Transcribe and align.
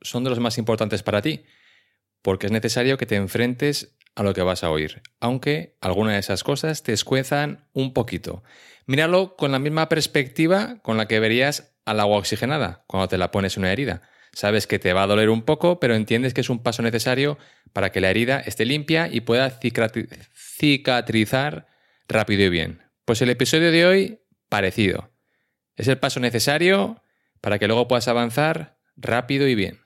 son 0.00 0.24
de 0.24 0.30
los 0.30 0.40
más 0.40 0.58
importantes 0.58 1.02
para 1.02 1.22
ti, 1.22 1.44
porque 2.22 2.46
es 2.46 2.52
necesario 2.52 2.98
que 2.98 3.06
te 3.06 3.16
enfrentes 3.16 3.96
a 4.14 4.22
lo 4.22 4.34
que 4.34 4.42
vas 4.42 4.64
a 4.64 4.70
oír, 4.70 5.02
aunque 5.20 5.76
algunas 5.80 6.14
de 6.14 6.20
esas 6.20 6.42
cosas 6.42 6.82
te 6.82 6.92
escuezan 6.92 7.68
un 7.72 7.92
poquito. 7.92 8.42
Míralo 8.86 9.36
con 9.36 9.52
la 9.52 9.58
misma 9.58 9.88
perspectiva 9.88 10.78
con 10.82 10.96
la 10.96 11.06
que 11.06 11.20
verías 11.20 11.76
al 11.84 12.00
agua 12.00 12.18
oxigenada 12.18 12.84
cuando 12.86 13.08
te 13.08 13.18
la 13.18 13.30
pones 13.30 13.56
una 13.56 13.72
herida. 13.72 14.02
Sabes 14.32 14.66
que 14.66 14.78
te 14.78 14.92
va 14.92 15.04
a 15.04 15.06
doler 15.06 15.30
un 15.30 15.42
poco, 15.42 15.80
pero 15.80 15.94
entiendes 15.94 16.34
que 16.34 16.40
es 16.42 16.50
un 16.50 16.62
paso 16.62 16.82
necesario 16.82 17.38
para 17.72 17.90
que 17.90 18.00
la 18.00 18.10
herida 18.10 18.40
esté 18.40 18.64
limpia 18.64 19.08
y 19.10 19.20
pueda 19.20 19.50
cicatrizar 20.34 21.68
rápido 22.08 22.42
y 22.42 22.48
bien. 22.48 22.82
Pues 23.04 23.22
el 23.22 23.30
episodio 23.30 23.70
de 23.70 23.86
hoy, 23.86 24.20
parecido. 24.48 25.10
Es 25.76 25.88
el 25.88 25.98
paso 25.98 26.20
necesario 26.20 27.02
para 27.40 27.58
que 27.58 27.66
luego 27.66 27.88
puedas 27.88 28.08
avanzar 28.08 28.78
rápido 28.96 29.46
y 29.48 29.54
bien. 29.54 29.85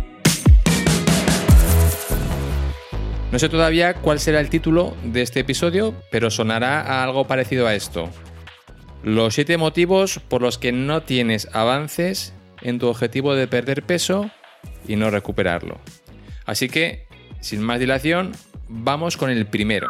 No 3.31 3.39
sé 3.39 3.47
todavía 3.47 3.93
cuál 3.93 4.19
será 4.19 4.41
el 4.41 4.49
título 4.49 4.95
de 5.05 5.21
este 5.21 5.39
episodio, 5.39 5.95
pero 6.11 6.29
sonará 6.29 6.81
a 6.81 7.01
algo 7.01 7.27
parecido 7.27 7.65
a 7.65 7.75
esto. 7.75 8.09
Los 9.03 9.35
siete 9.35 9.57
motivos 9.57 10.19
por 10.27 10.41
los 10.41 10.57
que 10.57 10.73
no 10.73 11.03
tienes 11.03 11.47
avances 11.53 12.33
en 12.61 12.77
tu 12.77 12.87
objetivo 12.87 13.33
de 13.33 13.47
perder 13.47 13.83
peso 13.83 14.29
y 14.85 14.97
no 14.97 15.09
recuperarlo. 15.09 15.79
Así 16.45 16.67
que, 16.67 17.07
sin 17.39 17.61
más 17.61 17.79
dilación, 17.79 18.33
vamos 18.67 19.15
con 19.15 19.29
el 19.29 19.45
primero. 19.45 19.87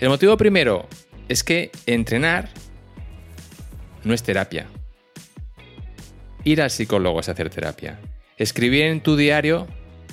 El 0.00 0.08
motivo 0.08 0.36
primero 0.36 0.88
es 1.28 1.44
que 1.44 1.70
entrenar 1.86 2.48
no 4.02 4.14
es 4.14 4.24
terapia. 4.24 4.66
Ir 6.42 6.60
al 6.60 6.70
psicólogo 6.70 7.20
es 7.20 7.28
hacer 7.28 7.50
terapia. 7.50 8.00
Escribir 8.36 8.86
en 8.86 9.00
tu 9.00 9.16
diario 9.16 9.68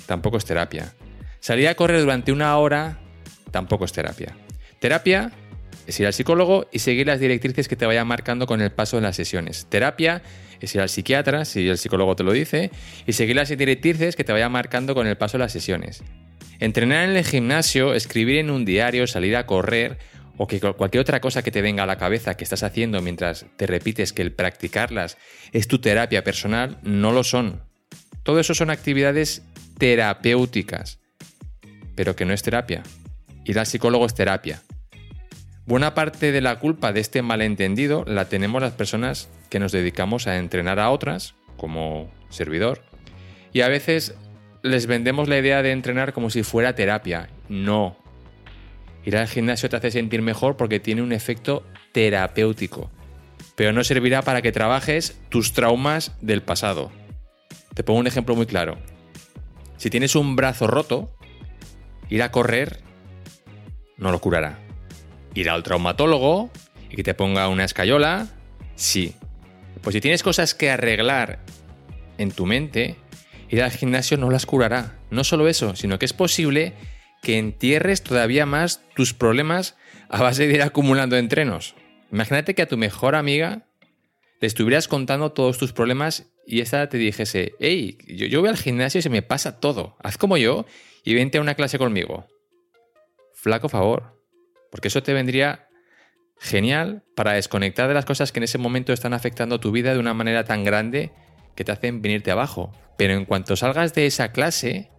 tampoco 0.06 0.36
es 0.36 0.44
terapia. 0.44 0.95
Salir 1.46 1.68
a 1.68 1.76
correr 1.76 2.00
durante 2.00 2.32
una 2.32 2.56
hora 2.58 2.98
tampoco 3.52 3.84
es 3.84 3.92
terapia. 3.92 4.36
Terapia 4.80 5.30
es 5.86 6.00
ir 6.00 6.06
al 6.06 6.12
psicólogo 6.12 6.66
y 6.72 6.80
seguir 6.80 7.06
las 7.06 7.20
directrices 7.20 7.68
que 7.68 7.76
te 7.76 7.86
vayan 7.86 8.08
marcando 8.08 8.48
con 8.48 8.60
el 8.60 8.72
paso 8.72 8.96
de 8.96 9.02
las 9.02 9.14
sesiones. 9.14 9.68
Terapia 9.68 10.22
es 10.60 10.74
ir 10.74 10.80
al 10.80 10.88
psiquiatra, 10.88 11.44
si 11.44 11.68
el 11.68 11.78
psicólogo 11.78 12.16
te 12.16 12.24
lo 12.24 12.32
dice, 12.32 12.72
y 13.06 13.12
seguir 13.12 13.36
las 13.36 13.48
directrices 13.48 14.16
que 14.16 14.24
te 14.24 14.32
vayan 14.32 14.50
marcando 14.50 14.96
con 14.96 15.06
el 15.06 15.16
paso 15.16 15.38
de 15.38 15.44
las 15.44 15.52
sesiones. 15.52 16.02
Entrenar 16.58 17.08
en 17.08 17.14
el 17.14 17.24
gimnasio, 17.24 17.94
escribir 17.94 18.38
en 18.38 18.50
un 18.50 18.64
diario, 18.64 19.06
salir 19.06 19.36
a 19.36 19.46
correr 19.46 19.98
o 20.38 20.48
que 20.48 20.58
cualquier 20.58 21.00
otra 21.00 21.20
cosa 21.20 21.42
que 21.42 21.52
te 21.52 21.62
venga 21.62 21.84
a 21.84 21.86
la 21.86 21.96
cabeza 21.96 22.36
que 22.36 22.42
estás 22.42 22.64
haciendo 22.64 23.02
mientras 23.02 23.46
te 23.56 23.68
repites 23.68 24.12
que 24.12 24.22
el 24.22 24.32
practicarlas 24.32 25.16
es 25.52 25.68
tu 25.68 25.78
terapia 25.80 26.24
personal, 26.24 26.78
no 26.82 27.12
lo 27.12 27.22
son. 27.22 27.62
Todo 28.24 28.40
eso 28.40 28.52
son 28.52 28.70
actividades 28.70 29.44
terapéuticas 29.78 30.98
pero 31.96 32.14
que 32.14 32.24
no 32.24 32.32
es 32.32 32.42
terapia. 32.42 32.84
Ir 33.44 33.58
al 33.58 33.66
psicólogo 33.66 34.06
es 34.06 34.14
terapia. 34.14 34.62
Buena 35.66 35.94
parte 35.94 36.30
de 36.30 36.40
la 36.40 36.60
culpa 36.60 36.92
de 36.92 37.00
este 37.00 37.22
malentendido 37.22 38.04
la 38.06 38.28
tenemos 38.28 38.62
las 38.62 38.74
personas 38.74 39.28
que 39.50 39.58
nos 39.58 39.72
dedicamos 39.72 40.28
a 40.28 40.36
entrenar 40.36 40.78
a 40.78 40.90
otras, 40.90 41.34
como 41.56 42.08
servidor, 42.28 42.82
y 43.52 43.62
a 43.62 43.68
veces 43.68 44.14
les 44.62 44.86
vendemos 44.86 45.28
la 45.28 45.38
idea 45.38 45.62
de 45.62 45.72
entrenar 45.72 46.12
como 46.12 46.30
si 46.30 46.42
fuera 46.42 46.74
terapia. 46.74 47.30
No. 47.48 47.96
Ir 49.04 49.16
al 49.16 49.28
gimnasio 49.28 49.68
te 49.68 49.76
hace 49.76 49.90
sentir 49.90 50.22
mejor 50.22 50.56
porque 50.56 50.80
tiene 50.80 51.02
un 51.02 51.12
efecto 51.12 51.64
terapéutico, 51.92 52.90
pero 53.56 53.72
no 53.72 53.82
servirá 53.82 54.22
para 54.22 54.42
que 54.42 54.52
trabajes 54.52 55.18
tus 55.30 55.52
traumas 55.52 56.16
del 56.20 56.42
pasado. 56.42 56.92
Te 57.74 57.82
pongo 57.82 58.00
un 58.00 58.06
ejemplo 58.06 58.36
muy 58.36 58.46
claro. 58.46 58.78
Si 59.78 59.90
tienes 59.90 60.14
un 60.14 60.36
brazo 60.36 60.66
roto, 60.66 61.15
Ir 62.08 62.22
a 62.22 62.30
correr 62.30 62.80
no 63.96 64.12
lo 64.12 64.20
curará. 64.20 64.58
Ir 65.34 65.50
al 65.50 65.62
traumatólogo 65.62 66.50
y 66.90 66.96
que 66.96 67.02
te 67.02 67.14
ponga 67.14 67.48
una 67.48 67.64
escayola, 67.64 68.28
sí. 68.74 69.14
Pues 69.82 69.94
si 69.94 70.00
tienes 70.00 70.22
cosas 70.22 70.54
que 70.54 70.70
arreglar 70.70 71.40
en 72.18 72.30
tu 72.30 72.46
mente, 72.46 72.96
ir 73.48 73.62
al 73.62 73.70
gimnasio 73.70 74.16
no 74.16 74.30
las 74.30 74.46
curará. 74.46 74.98
No 75.10 75.24
solo 75.24 75.48
eso, 75.48 75.76
sino 75.76 75.98
que 75.98 76.06
es 76.06 76.12
posible 76.12 76.74
que 77.22 77.38
entierres 77.38 78.02
todavía 78.02 78.46
más 78.46 78.82
tus 78.94 79.14
problemas 79.14 79.76
a 80.08 80.22
base 80.22 80.46
de 80.46 80.54
ir 80.54 80.62
acumulando 80.62 81.16
entrenos. 81.16 81.74
Imagínate 82.12 82.54
que 82.54 82.62
a 82.62 82.68
tu 82.68 82.76
mejor 82.76 83.14
amiga 83.14 83.66
le 84.40 84.46
estuvieras 84.46 84.88
contando 84.88 85.32
todos 85.32 85.58
tus 85.58 85.72
problemas 85.72 86.26
y 86.46 86.60
esta 86.60 86.88
te 86.88 86.98
dijese, 86.98 87.54
hey, 87.58 87.98
yo, 88.06 88.26
yo 88.26 88.40
voy 88.40 88.50
al 88.50 88.56
gimnasio 88.56 89.00
y 89.00 89.02
se 89.02 89.10
me 89.10 89.22
pasa 89.22 89.58
todo, 89.58 89.96
haz 90.02 90.18
como 90.18 90.36
yo 90.36 90.66
y 91.06 91.14
vente 91.14 91.38
a 91.38 91.40
una 91.40 91.54
clase 91.54 91.78
conmigo. 91.78 92.26
Flaco 93.32 93.68
favor, 93.68 94.20
porque 94.72 94.88
eso 94.88 95.04
te 95.04 95.14
vendría 95.14 95.68
genial 96.40 97.04
para 97.14 97.34
desconectar 97.34 97.86
de 97.86 97.94
las 97.94 98.04
cosas 98.04 98.32
que 98.32 98.40
en 98.40 98.44
ese 98.44 98.58
momento 98.58 98.92
están 98.92 99.14
afectando 99.14 99.60
tu 99.60 99.70
vida 99.70 99.94
de 99.94 100.00
una 100.00 100.14
manera 100.14 100.44
tan 100.44 100.64
grande 100.64 101.12
que 101.54 101.64
te 101.64 101.70
hacen 101.70 102.02
venirte 102.02 102.32
abajo. 102.32 102.72
Pero 102.98 103.14
en 103.14 103.24
cuanto 103.24 103.54
salgas 103.54 103.94
de 103.94 104.06
esa 104.06 104.32
clase 104.32 104.90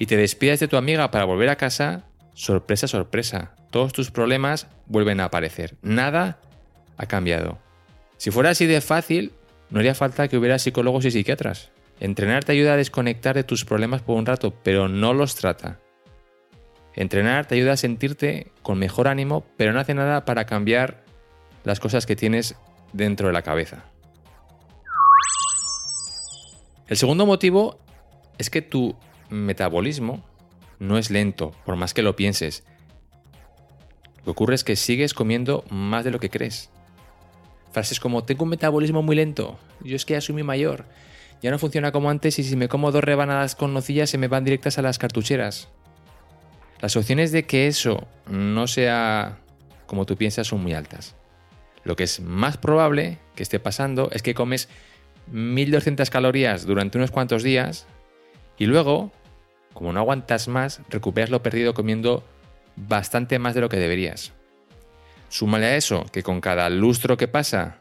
y 0.00 0.06
te 0.06 0.16
despidas 0.16 0.58
de 0.58 0.66
tu 0.66 0.76
amiga 0.76 1.12
para 1.12 1.26
volver 1.26 1.48
a 1.48 1.56
casa, 1.56 2.06
sorpresa, 2.34 2.88
sorpresa, 2.88 3.54
todos 3.70 3.92
tus 3.92 4.10
problemas 4.10 4.66
vuelven 4.86 5.20
a 5.20 5.26
aparecer. 5.26 5.76
Nada 5.80 6.40
ha 6.96 7.06
cambiado. 7.06 7.60
Si 8.16 8.32
fuera 8.32 8.50
así 8.50 8.66
de 8.66 8.80
fácil, 8.80 9.32
no 9.70 9.78
haría 9.78 9.94
falta 9.94 10.26
que 10.26 10.36
hubiera 10.36 10.58
psicólogos 10.58 11.04
y 11.04 11.12
psiquiatras. 11.12 11.70
Entrenar 12.00 12.44
te 12.44 12.52
ayuda 12.52 12.72
a 12.72 12.76
desconectar 12.78 13.36
de 13.36 13.44
tus 13.44 13.66
problemas 13.66 14.00
por 14.00 14.16
un 14.16 14.24
rato, 14.24 14.54
pero 14.62 14.88
no 14.88 15.12
los 15.12 15.34
trata. 15.34 15.78
Entrenar 16.94 17.46
te 17.46 17.54
ayuda 17.54 17.72
a 17.72 17.76
sentirte 17.76 18.50
con 18.62 18.78
mejor 18.78 19.06
ánimo, 19.06 19.44
pero 19.58 19.72
no 19.72 19.80
hace 19.80 19.94
nada 19.94 20.24
para 20.24 20.46
cambiar 20.46 21.04
las 21.62 21.78
cosas 21.78 22.06
que 22.06 22.16
tienes 22.16 22.56
dentro 22.94 23.26
de 23.26 23.34
la 23.34 23.42
cabeza. 23.42 23.84
El 26.88 26.96
segundo 26.96 27.26
motivo 27.26 27.78
es 28.38 28.48
que 28.48 28.62
tu 28.62 28.96
metabolismo 29.28 30.24
no 30.78 30.96
es 30.96 31.10
lento, 31.10 31.52
por 31.66 31.76
más 31.76 31.92
que 31.92 32.02
lo 32.02 32.16
pienses. 32.16 32.64
Lo 34.18 34.24
que 34.24 34.30
ocurre 34.30 34.54
es 34.54 34.64
que 34.64 34.74
sigues 34.74 35.12
comiendo 35.12 35.64
más 35.68 36.04
de 36.04 36.10
lo 36.10 36.18
que 36.18 36.30
crees. 36.30 36.70
Frases 37.72 38.00
como, 38.00 38.24
tengo 38.24 38.44
un 38.44 38.50
metabolismo 38.50 39.02
muy 39.02 39.14
lento, 39.14 39.58
yo 39.84 39.94
es 39.94 40.04
que 40.04 40.14
ya 40.14 40.20
soy 40.20 40.32
muy 40.32 40.42
mayor, 40.42 40.86
ya 41.42 41.50
no 41.50 41.58
funciona 41.58 41.92
como 41.92 42.10
antes 42.10 42.38
y 42.38 42.44
si 42.44 42.56
me 42.56 42.68
como 42.68 42.92
dos 42.92 43.04
rebanadas 43.04 43.54
con 43.54 43.72
nocillas 43.72 44.10
se 44.10 44.18
me 44.18 44.28
van 44.28 44.44
directas 44.44 44.78
a 44.78 44.82
las 44.82 44.98
cartucheras. 44.98 45.68
Las 46.80 46.96
opciones 46.96 47.32
de 47.32 47.44
que 47.44 47.66
eso 47.66 48.06
no 48.26 48.66
sea 48.66 49.38
como 49.86 50.06
tú 50.06 50.16
piensas 50.16 50.46
son 50.46 50.62
muy 50.62 50.72
altas. 50.72 51.14
Lo 51.84 51.96
que 51.96 52.04
es 52.04 52.20
más 52.20 52.56
probable 52.56 53.18
que 53.34 53.42
esté 53.42 53.58
pasando 53.58 54.10
es 54.12 54.22
que 54.22 54.34
comes 54.34 54.68
1200 55.32 56.10
calorías 56.10 56.66
durante 56.66 56.98
unos 56.98 57.10
cuantos 57.10 57.42
días 57.42 57.86
y 58.58 58.66
luego, 58.66 59.10
como 59.72 59.92
no 59.92 60.00
aguantas 60.00 60.48
más, 60.48 60.82
recuperas 60.90 61.30
lo 61.30 61.42
perdido 61.42 61.74
comiendo 61.74 62.22
bastante 62.76 63.38
más 63.38 63.54
de 63.54 63.62
lo 63.62 63.68
que 63.68 63.78
deberías. 63.78 64.32
Súmale 65.28 65.66
a 65.66 65.76
eso 65.76 66.06
que 66.12 66.22
con 66.22 66.40
cada 66.40 66.68
lustro 66.68 67.16
que 67.16 67.28
pasa 67.28 67.78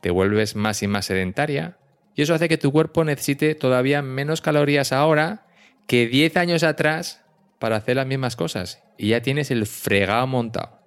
te 0.00 0.10
vuelves 0.10 0.54
más 0.56 0.82
y 0.82 0.86
más 0.86 1.06
sedentaria, 1.06 1.76
Y 2.14 2.22
eso 2.22 2.34
hace 2.34 2.48
que 2.48 2.58
tu 2.58 2.70
cuerpo 2.72 3.04
necesite 3.04 3.54
todavía 3.54 4.02
menos 4.02 4.40
calorías 4.40 4.92
ahora 4.92 5.46
que 5.86 6.06
10 6.06 6.36
años 6.36 6.62
atrás 6.62 7.22
para 7.58 7.76
hacer 7.76 7.96
las 7.96 8.06
mismas 8.06 8.36
cosas. 8.36 8.82
Y 8.98 9.08
ya 9.08 9.22
tienes 9.22 9.50
el 9.50 9.66
fregado 9.66 10.26
montado. 10.26 10.80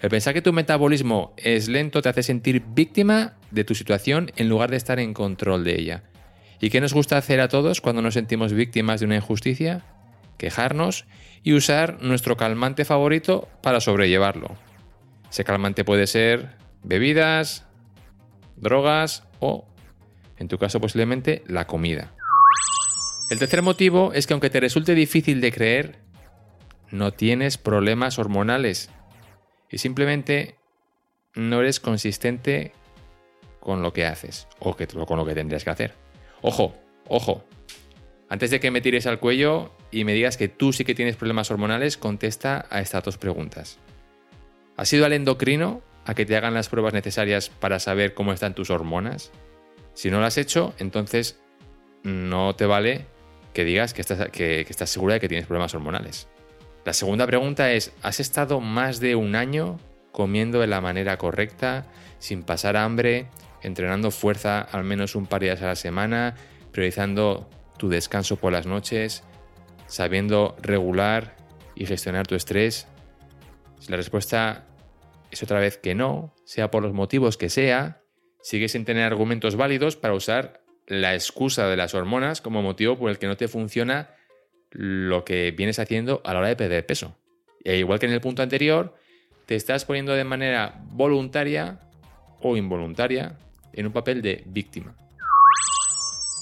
El 0.00 0.10
pensar 0.10 0.34
que 0.34 0.42
tu 0.42 0.52
metabolismo 0.52 1.34
es 1.36 1.68
lento 1.68 2.02
te 2.02 2.08
hace 2.08 2.22
sentir 2.22 2.62
víctima 2.68 3.34
de 3.50 3.64
tu 3.64 3.74
situación 3.74 4.30
en 4.36 4.48
lugar 4.48 4.70
de 4.70 4.76
estar 4.76 5.00
en 5.00 5.12
control 5.12 5.64
de 5.64 5.78
ella. 5.78 6.02
¿Y 6.60 6.70
qué 6.70 6.80
nos 6.80 6.94
gusta 6.94 7.16
hacer 7.16 7.40
a 7.40 7.48
todos 7.48 7.80
cuando 7.80 8.02
nos 8.02 8.14
sentimos 8.14 8.52
víctimas 8.52 9.00
de 9.00 9.06
una 9.06 9.16
injusticia? 9.16 9.84
Quejarnos 10.38 11.06
y 11.42 11.54
usar 11.54 12.00
nuestro 12.00 12.36
calmante 12.36 12.84
favorito 12.84 13.48
para 13.60 13.80
sobrellevarlo. 13.80 14.56
Ese 15.30 15.44
calmante 15.44 15.84
puede 15.84 16.06
ser 16.06 16.56
bebidas, 16.82 17.66
drogas 18.56 19.24
o, 19.40 19.66
en 20.38 20.48
tu 20.48 20.58
caso 20.58 20.80
posiblemente, 20.80 21.42
la 21.46 21.66
comida. 21.66 22.14
El 23.30 23.38
tercer 23.38 23.62
motivo 23.62 24.12
es 24.14 24.26
que 24.26 24.32
aunque 24.32 24.50
te 24.50 24.60
resulte 24.60 24.94
difícil 24.94 25.40
de 25.40 25.52
creer, 25.52 25.98
no 26.90 27.12
tienes 27.12 27.58
problemas 27.58 28.18
hormonales 28.18 28.90
y 29.70 29.78
simplemente 29.78 30.56
no 31.34 31.60
eres 31.60 31.80
consistente 31.80 32.72
con 33.60 33.82
lo 33.82 33.92
que 33.92 34.06
haces 34.06 34.48
o 34.58 34.74
que, 34.76 34.86
con 34.86 35.18
lo 35.18 35.26
que 35.26 35.34
tendrías 35.34 35.64
que 35.64 35.70
hacer. 35.70 35.94
Ojo, 36.40 36.74
ojo. 37.06 37.44
Antes 38.30 38.50
de 38.50 38.60
que 38.60 38.70
me 38.70 38.80
tires 38.80 39.06
al 39.06 39.20
cuello 39.20 39.72
y 39.90 40.04
me 40.04 40.14
digas 40.14 40.36
que 40.36 40.48
tú 40.48 40.72
sí 40.72 40.84
que 40.84 40.94
tienes 40.94 41.16
problemas 41.16 41.50
hormonales, 41.50 41.96
contesta 41.96 42.66
a 42.70 42.80
estas 42.80 43.04
dos 43.04 43.18
preguntas. 43.18 43.78
¿Has 44.76 44.92
ido 44.92 45.04
al 45.04 45.12
endocrino 45.12 45.82
a 46.04 46.14
que 46.14 46.24
te 46.24 46.36
hagan 46.36 46.54
las 46.54 46.68
pruebas 46.68 46.94
necesarias 46.94 47.50
para 47.50 47.78
saber 47.78 48.14
cómo 48.14 48.32
están 48.32 48.54
tus 48.54 48.70
hormonas? 48.70 49.32
Si 49.98 50.12
no 50.12 50.20
lo 50.20 50.26
has 50.26 50.38
hecho, 50.38 50.74
entonces 50.78 51.40
no 52.04 52.54
te 52.54 52.66
vale 52.66 53.06
que 53.52 53.64
digas 53.64 53.94
que 53.94 54.00
estás, 54.00 54.30
que, 54.30 54.62
que 54.64 54.70
estás 54.70 54.90
segura 54.90 55.14
de 55.14 55.20
que 55.20 55.26
tienes 55.26 55.48
problemas 55.48 55.74
hormonales. 55.74 56.28
La 56.84 56.92
segunda 56.92 57.26
pregunta 57.26 57.72
es, 57.72 57.92
¿has 58.02 58.20
estado 58.20 58.60
más 58.60 59.00
de 59.00 59.16
un 59.16 59.34
año 59.34 59.80
comiendo 60.12 60.60
de 60.60 60.68
la 60.68 60.80
manera 60.80 61.16
correcta, 61.18 61.84
sin 62.20 62.44
pasar 62.44 62.76
hambre, 62.76 63.26
entrenando 63.60 64.12
fuerza 64.12 64.60
al 64.60 64.84
menos 64.84 65.16
un 65.16 65.26
par 65.26 65.40
de 65.40 65.46
días 65.46 65.62
a 65.62 65.66
la 65.66 65.74
semana, 65.74 66.36
priorizando 66.70 67.50
tu 67.76 67.88
descanso 67.88 68.36
por 68.36 68.52
las 68.52 68.66
noches, 68.66 69.24
sabiendo 69.88 70.54
regular 70.62 71.34
y 71.74 71.86
gestionar 71.86 72.28
tu 72.28 72.36
estrés? 72.36 72.86
Si 73.80 73.90
la 73.90 73.96
respuesta 73.96 74.64
es 75.32 75.42
otra 75.42 75.58
vez 75.58 75.76
que 75.76 75.96
no, 75.96 76.36
sea 76.44 76.70
por 76.70 76.84
los 76.84 76.92
motivos 76.92 77.36
que 77.36 77.48
sea, 77.48 78.04
sigues 78.48 78.72
sin 78.72 78.86
tener 78.86 79.04
argumentos 79.04 79.56
válidos 79.56 79.96
para 79.96 80.14
usar 80.14 80.62
la 80.86 81.12
excusa 81.12 81.66
de 81.66 81.76
las 81.76 81.92
hormonas 81.92 82.40
como 82.40 82.62
motivo 82.62 82.96
por 82.96 83.10
el 83.10 83.18
que 83.18 83.26
no 83.26 83.36
te 83.36 83.46
funciona 83.46 84.08
lo 84.70 85.22
que 85.22 85.50
vienes 85.50 85.78
haciendo 85.78 86.22
a 86.24 86.32
la 86.32 86.38
hora 86.38 86.48
de 86.48 86.56
perder 86.56 86.86
peso. 86.86 87.14
E 87.62 87.76
igual 87.76 87.98
que 87.98 88.06
en 88.06 88.12
el 88.12 88.22
punto 88.22 88.42
anterior, 88.42 88.94
te 89.44 89.54
estás 89.54 89.84
poniendo 89.84 90.14
de 90.14 90.24
manera 90.24 90.80
voluntaria 90.92 91.78
o 92.40 92.56
involuntaria 92.56 93.36
en 93.74 93.84
un 93.84 93.92
papel 93.92 94.22
de 94.22 94.44
víctima. 94.46 94.96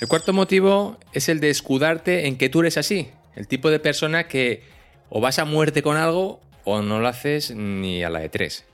El 0.01 0.07
cuarto 0.07 0.33
motivo 0.33 1.01
es 1.13 1.29
el 1.29 1.41
de 1.41 1.51
escudarte 1.51 2.29
en 2.29 2.39
que 2.39 2.49
tú 2.49 2.61
eres 2.61 2.79
así, 2.79 3.11
el 3.35 3.49
tipo 3.49 3.69
de 3.69 3.81
persona 3.81 4.29
que 4.29 4.63
o 5.09 5.21
vas 5.21 5.41
a 5.41 5.45
muerte 5.45 5.83
con 5.83 5.97
algo 5.97 6.41
o 6.63 6.83
no 6.83 7.01
lo 7.01 7.09
haces 7.09 7.51
ni 7.51 8.05
a 8.05 8.11
la 8.11 8.21
de 8.21 8.29
tres. 8.29 8.65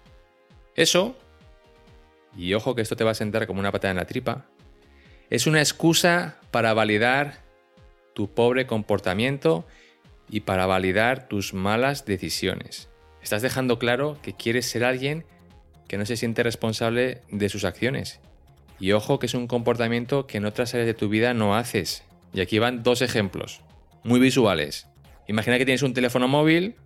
Eso, 0.75 1.17
y 2.37 2.55
ojo 2.55 2.75
que 2.75 2.82
esto 2.82 2.96
te 2.96 3.05
va 3.05 3.12
a 3.12 3.14
sentar 3.14 3.46
como 3.46 3.61
una 3.61 3.73
patada 3.73 3.93
en 3.93 3.99
la 3.99 4.06
tripa, 4.06 4.46
es 5.31 5.46
una 5.46 5.61
excusa 5.61 6.38
para 6.50 6.75
validar 6.75 7.43
tu 8.14 8.32
pobre 8.32 8.67
comportamiento 8.67 9.67
y 10.29 10.40
para 10.40 10.67
validar 10.67 11.29
tus 11.29 11.55
malas 11.55 12.05
decisiones. 12.05 12.88
Estás 13.23 13.43
dejando 13.43 13.79
claro 13.79 14.19
que 14.23 14.34
quieres 14.34 14.67
ser 14.67 14.84
alguien 14.84 15.25
que 15.88 15.99
no 15.99 16.06
se 16.06 16.17
siente 16.17 16.43
responsable 16.43 17.20
de 17.31 17.49
sus 17.49 17.64
acciones. 17.64 18.20
Y 18.81 18.93
ojo 18.93 19.19
que 19.19 19.26
es 19.26 19.34
un 19.34 19.46
comportamiento 19.46 20.26
que 20.26 20.38
en 20.38 20.46
otras 20.46 20.75
áreas 20.75 20.87
de 20.87 20.94
tu 20.94 21.08
vida 21.08 21.34
no 21.34 21.55
haces. 21.55 22.02
Y 22.32 22.40
aquí 22.40 22.58
van 22.58 22.82
dos 22.82 23.02
ejemplos, 23.02 23.61
muy 24.02 24.19
visuales. 24.19 24.88
Imagina 25.29 25.58
que 25.58 25.64
tienes 25.64 25.82
un 25.82 25.94
teléfono 25.94 26.29
móvil, 26.29 26.76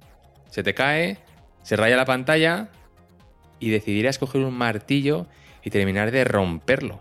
se 0.51 0.63
te 0.63 0.75
cae, 0.75 1.19
se 1.63 1.77
raya 1.77 1.97
la 1.97 2.05
pantalla 2.05 2.69
y 3.59 3.71
decidirás 3.71 4.19
coger 4.19 4.43
un 4.43 4.55
martillo 4.55 5.27
y 5.63 5.71
terminar 5.71 6.11
de 6.11 6.25
romperlo. 6.25 7.01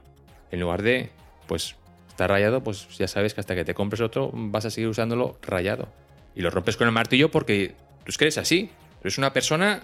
En 0.51 0.59
lugar 0.59 0.81
de, 0.81 1.09
pues, 1.47 1.75
está 2.09 2.27
rayado, 2.27 2.63
pues 2.63 2.87
ya 2.97 3.07
sabes 3.07 3.33
que 3.33 3.41
hasta 3.41 3.55
que 3.55 3.65
te 3.65 3.73
compres 3.73 4.01
otro 4.01 4.31
vas 4.33 4.65
a 4.65 4.69
seguir 4.69 4.89
usándolo 4.89 5.37
rayado. 5.41 5.89
Y 6.35 6.41
lo 6.41 6.49
rompes 6.49 6.77
con 6.77 6.87
el 6.87 6.93
martillo 6.93 7.29
porque 7.29 7.75
tú 8.03 8.09
es 8.09 8.17
que 8.17 8.25
eres 8.25 8.37
así. 8.37 8.69
Eres 9.01 9.17
una 9.17 9.33
persona 9.33 9.83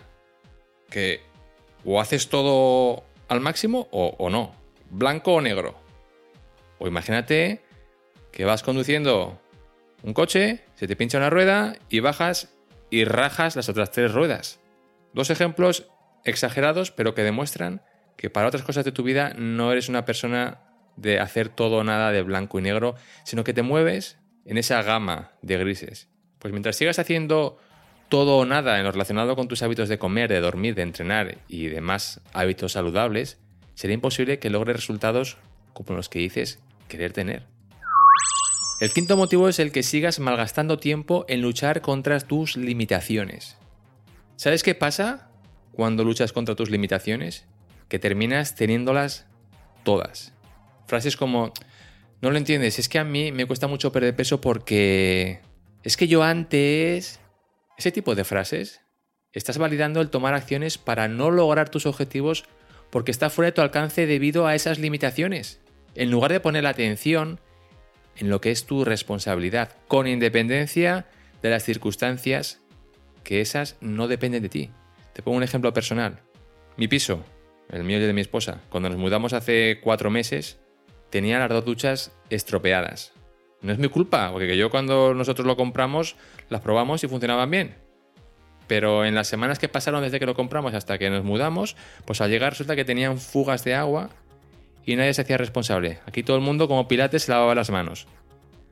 que 0.90 1.22
o 1.86 2.00
haces 2.00 2.30
todo 2.30 3.04
al 3.28 3.42
máximo 3.42 3.88
o, 3.92 4.16
o 4.18 4.30
no. 4.30 4.54
Blanco 4.90 5.34
o 5.34 5.42
negro. 5.42 5.76
O 6.80 6.88
imagínate 6.88 7.62
que 8.32 8.46
vas 8.46 8.64
conduciendo 8.64 9.40
un 10.04 10.14
coche, 10.14 10.64
se 10.76 10.88
te 10.88 10.96
pincha 10.96 11.18
una 11.18 11.30
rueda 11.30 11.78
y 11.90 12.00
bajas 12.00 12.50
y 12.90 13.06
rajas 13.06 13.56
las 13.56 13.70
otras 13.70 13.92
tres 13.92 14.12
ruedas. 14.14 14.60
Dos 15.14 15.30
ejemplos 15.30 15.88
exagerados, 16.24 16.92
pero 16.92 17.14
que 17.14 17.24
demuestran 17.24 17.82
que 18.18 18.30
para 18.30 18.48
otras 18.48 18.64
cosas 18.64 18.86
de 18.86 18.92
tu 18.92 19.04
vida 19.04 19.34
no 19.38 19.72
eres 19.72 19.90
una 19.90 20.06
persona 20.06 20.62
de 20.96 21.20
hacer 21.20 21.50
todo 21.50 21.78
o 21.78 21.84
nada 21.84 22.12
de 22.12 22.22
blanco 22.22 22.60
y 22.60 22.62
negro, 22.62 22.96
sino 23.24 23.44
que 23.44 23.54
te 23.54 23.64
mueves 23.64 24.20
en 24.46 24.58
esa 24.58 24.82
gama 24.84 25.32
de 25.42 25.58
grises. 25.58 26.10
Pues 26.40 26.52
mientras 26.52 26.76
sigas 26.76 27.00
haciendo 27.00 27.58
todo 28.10 28.38
o 28.38 28.46
nada 28.46 28.78
en 28.78 28.84
lo 28.84 28.92
relacionado 28.92 29.36
con 29.36 29.48
tus 29.48 29.64
hábitos 29.64 29.90
de 29.90 29.98
comer, 29.98 30.30
de 30.30 30.42
dormir, 30.42 30.76
de 30.76 30.82
entrenar 30.82 31.38
y 31.48 31.68
demás 31.68 32.22
hábitos 32.34 32.74
saludables, 32.74 33.40
será 33.74 33.94
imposible 33.94 34.38
que 34.38 34.50
logres 34.50 34.76
resultados 34.76 35.38
como 35.74 35.96
los 35.96 36.10
que 36.10 36.20
dices 36.20 36.60
querer 36.88 37.14
tener. 37.14 37.48
El 38.82 38.92
quinto 38.92 39.16
motivo 39.16 39.48
es 39.48 39.60
el 39.60 39.72
que 39.72 39.84
sigas 39.84 40.20
malgastando 40.20 40.78
tiempo 40.78 41.26
en 41.28 41.42
luchar 41.42 41.82
contra 41.82 42.20
tus 42.20 42.58
limitaciones. 42.58 43.58
¿Sabes 44.36 44.64
qué 44.64 44.76
pasa 44.76 45.31
cuando 45.72 46.04
luchas 46.04 46.34
contra 46.34 46.56
tus 46.56 46.70
limitaciones? 46.70 47.46
Que 47.88 48.00
terminas 48.00 48.56
teniéndolas 48.56 49.28
todas. 49.84 50.34
Frases 50.88 51.18
como, 51.18 51.54
no 52.22 52.32
lo 52.32 52.38
entiendes, 52.38 52.80
es 52.80 52.90
que 52.90 53.00
a 53.00 53.04
mí 53.04 53.32
me 53.32 53.46
cuesta 53.46 53.68
mucho 53.68 53.92
perder 53.92 54.16
peso 54.16 54.42
porque... 54.42 55.42
Es 55.84 55.98
que 55.98 56.08
yo 56.08 56.24
antes... 56.24 57.20
Ese 57.78 57.92
tipo 57.92 58.14
de 58.14 58.24
frases, 58.24 58.82
estás 59.34 59.58
validando 59.58 60.02
el 60.02 60.10
tomar 60.10 60.34
acciones 60.34 60.78
para 60.78 61.08
no 61.08 61.32
lograr 61.32 61.70
tus 61.70 61.86
objetivos 61.86 62.46
porque 62.92 63.12
está 63.12 63.30
fuera 63.30 63.48
de 63.48 63.54
tu 63.54 63.62
alcance 63.62 64.06
debido 64.06 64.46
a 64.46 64.54
esas 64.54 64.78
limitaciones. 64.78 65.62
En 65.96 66.12
lugar 66.12 66.32
de 66.32 66.40
poner 66.40 66.64
la 66.64 66.70
atención 66.70 67.40
en 68.18 68.30
lo 68.30 68.42
que 68.42 68.52
es 68.52 68.66
tu 68.66 68.86
responsabilidad, 68.86 69.76
con 69.88 70.08
independencia 70.08 71.08
de 71.42 71.50
las 71.50 71.64
circunstancias 71.64 72.62
que 73.24 73.42
esas 73.42 73.78
no 73.82 74.08
dependen 74.08 74.44
de 74.44 74.50
ti. 74.50 74.70
Te 75.14 75.22
pongo 75.22 75.38
un 75.38 75.44
ejemplo 75.44 75.74
personal. 75.74 76.20
Mi 76.78 76.88
piso, 76.88 77.24
el 77.70 77.84
mío 77.84 77.98
y 77.98 78.02
el 78.02 78.08
de 78.08 78.14
mi 78.14 78.22
esposa, 78.22 78.62
cuando 78.70 78.90
nos 78.90 78.98
mudamos 78.98 79.34
hace 79.34 79.80
cuatro 79.84 80.10
meses, 80.10 80.60
tenía 81.10 81.40
las 81.40 81.50
dos 81.50 81.66
duchas 81.66 82.12
estropeadas. 82.30 83.14
No 83.62 83.72
es 83.72 83.80
mi 83.80 83.90
culpa, 83.90 84.32
porque 84.32 84.58
yo 84.58 84.72
cuando 84.72 85.14
nosotros 85.14 85.46
lo 85.46 85.56
compramos, 85.56 86.16
las 86.50 86.62
probamos 86.62 87.04
y 87.04 87.08
funcionaban 87.08 87.52
bien. 87.52 87.76
Pero 88.68 89.06
en 89.06 89.14
las 89.14 89.28
semanas 89.28 89.60
que 89.60 89.70
pasaron 89.70 90.02
desde 90.02 90.20
que 90.20 90.26
lo 90.26 90.34
compramos 90.34 90.74
hasta 90.74 90.98
que 90.98 91.10
nos 91.10 91.24
mudamos, 91.24 91.76
pues 92.06 92.22
al 92.22 92.32
llegar 92.32 92.54
resulta 92.54 92.76
que 92.76 92.86
tenían 92.86 93.20
fugas 93.20 93.64
de 93.64 93.76
agua 93.76 94.10
y 94.86 94.96
nadie 94.96 95.14
se 95.14 95.22
hacía 95.22 95.38
responsable. 95.38 96.00
Aquí 96.08 96.24
todo 96.24 96.38
el 96.38 96.42
mundo 96.42 96.68
como 96.68 96.88
pilates 96.88 97.24
se 97.24 97.32
lavaba 97.32 97.54
las 97.54 97.70
manos. 97.70 98.08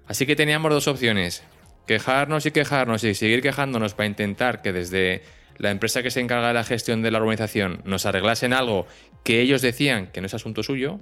Así 0.07 0.25
que 0.25 0.35
teníamos 0.35 0.71
dos 0.71 0.87
opciones. 0.87 1.43
Quejarnos 1.85 2.45
y 2.45 2.51
quejarnos 2.51 3.03
y 3.03 3.13
seguir 3.13 3.41
quejándonos 3.41 3.93
para 3.93 4.07
intentar 4.07 4.61
que 4.61 4.73
desde 4.73 5.21
la 5.59 5.71
empresa 5.71 6.01
que 6.01 6.09
se 6.09 6.21
encarga 6.21 6.47
de 6.47 6.53
la 6.53 6.63
gestión 6.63 7.01
de 7.01 7.11
la 7.11 7.19
organización 7.19 7.81
nos 7.85 8.05
arreglasen 8.05 8.53
algo 8.53 8.87
que 9.23 9.41
ellos 9.41 9.61
decían 9.61 10.07
que 10.07 10.21
no 10.21 10.27
es 10.27 10.33
asunto 10.33 10.63
suyo, 10.63 11.01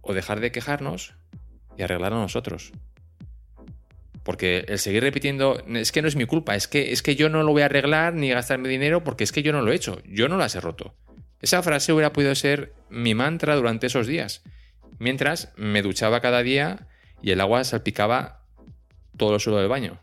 o 0.00 0.14
dejar 0.14 0.40
de 0.40 0.52
quejarnos 0.52 1.14
y 1.76 1.82
arreglar 1.82 2.12
a 2.12 2.16
nosotros. 2.16 2.72
Porque 4.22 4.64
el 4.68 4.78
seguir 4.78 5.02
repitiendo, 5.02 5.62
es 5.74 5.92
que 5.92 6.02
no 6.02 6.08
es 6.08 6.16
mi 6.16 6.24
culpa, 6.24 6.54
es 6.54 6.68
que, 6.68 6.92
es 6.92 7.02
que 7.02 7.16
yo 7.16 7.28
no 7.28 7.42
lo 7.42 7.52
voy 7.52 7.62
a 7.62 7.66
arreglar 7.66 8.14
ni 8.14 8.30
gastarme 8.30 8.68
dinero 8.68 9.02
porque 9.02 9.24
es 9.24 9.32
que 9.32 9.42
yo 9.42 9.52
no 9.52 9.60
lo 9.60 9.72
he 9.72 9.74
hecho, 9.74 10.00
yo 10.06 10.28
no 10.28 10.36
las 10.36 10.54
he 10.54 10.60
roto. 10.60 10.94
Esa 11.40 11.62
frase 11.62 11.92
hubiera 11.92 12.12
podido 12.12 12.34
ser 12.34 12.72
mi 12.88 13.14
mantra 13.14 13.56
durante 13.56 13.88
esos 13.88 14.06
días, 14.06 14.42
mientras 14.98 15.52
me 15.56 15.82
duchaba 15.82 16.20
cada 16.20 16.42
día 16.42 16.86
y 17.22 17.32
el 17.32 17.40
agua 17.40 17.64
salpicaba 17.64 18.44
todo 19.16 19.34
el 19.34 19.40
suelo 19.40 19.58
del 19.58 19.68
baño. 19.68 19.98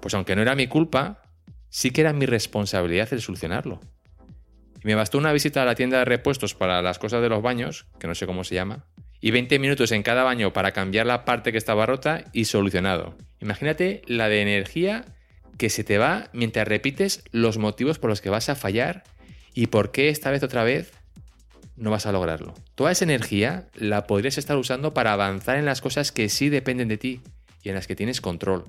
Pues 0.00 0.14
aunque 0.14 0.36
no 0.36 0.42
era 0.42 0.54
mi 0.54 0.68
culpa, 0.68 1.22
sí 1.70 1.90
que 1.90 2.02
era 2.02 2.12
mi 2.12 2.26
responsabilidad 2.26 3.08
el 3.12 3.22
solucionarlo. 3.22 3.80
Me 4.82 4.94
bastó 4.94 5.18
una 5.18 5.32
visita 5.32 5.62
a 5.62 5.66
la 5.66 5.74
tienda 5.74 5.98
de 5.98 6.04
repuestos 6.04 6.54
para 6.54 6.82
las 6.82 6.98
cosas 6.98 7.22
de 7.22 7.28
los 7.28 7.42
baños, 7.42 7.86
que 7.98 8.06
no 8.06 8.14
sé 8.14 8.26
cómo 8.26 8.44
se 8.44 8.54
llama, 8.54 8.86
y 9.20 9.30
20 9.30 9.58
minutos 9.58 9.92
en 9.92 10.02
cada 10.02 10.22
baño 10.22 10.52
para 10.52 10.72
cambiar 10.72 11.06
la 11.06 11.24
parte 11.24 11.52
que 11.52 11.58
estaba 11.58 11.86
rota 11.86 12.24
y 12.32 12.46
solucionado. 12.46 13.16
Imagínate 13.40 14.02
la 14.06 14.28
de 14.28 14.42
energía 14.42 15.04
que 15.58 15.68
se 15.68 15.84
te 15.84 15.98
va 15.98 16.30
mientras 16.32 16.66
repites 16.66 17.22
los 17.30 17.58
motivos 17.58 17.98
por 17.98 18.08
los 18.08 18.22
que 18.22 18.30
vas 18.30 18.48
a 18.48 18.54
fallar 18.54 19.04
y 19.54 19.66
por 19.66 19.92
qué 19.92 20.08
esta 20.08 20.30
vez 20.30 20.42
otra 20.42 20.64
vez 20.64 20.92
no 21.76 21.90
vas 21.90 22.06
a 22.06 22.12
lograrlo. 22.12 22.54
Toda 22.74 22.92
esa 22.92 23.04
energía 23.04 23.68
la 23.74 24.06
podrías 24.06 24.38
estar 24.38 24.56
usando 24.56 24.94
para 24.94 25.12
avanzar 25.12 25.58
en 25.58 25.66
las 25.66 25.82
cosas 25.82 26.12
que 26.12 26.28
sí 26.30 26.48
dependen 26.48 26.88
de 26.88 26.96
ti 26.96 27.20
y 27.62 27.68
en 27.68 27.74
las 27.74 27.86
que 27.86 27.96
tienes 27.96 28.22
control. 28.22 28.64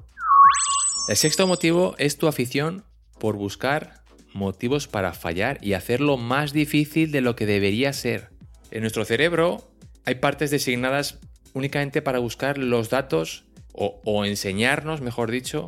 El 1.08 1.16
sexto 1.16 1.48
motivo 1.48 1.96
es 1.98 2.18
tu 2.18 2.28
afición 2.28 2.84
por 3.22 3.38
buscar 3.38 4.02
motivos 4.34 4.88
para 4.88 5.14
fallar 5.14 5.60
y 5.62 5.74
hacerlo 5.74 6.18
más 6.18 6.54
difícil 6.54 7.12
de 7.12 7.22
lo 7.22 7.36
que 7.36 7.46
debería 7.46 7.94
ser. 7.94 8.30
En 8.72 8.82
nuestro 8.82 9.06
cerebro 9.06 9.72
hay 10.06 10.16
partes 10.16 10.50
designadas 10.50 11.20
únicamente 11.54 12.02
para 12.02 12.18
buscar 12.18 12.58
los 12.58 12.90
datos 12.90 13.46
o, 13.74 14.26
enseñarnos, 14.26 15.02
mejor 15.02 15.30
dicho, 15.30 15.68